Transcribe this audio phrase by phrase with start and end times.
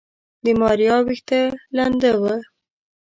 [0.43, 1.39] د ماريا ويښته
[1.77, 2.35] لنده وه.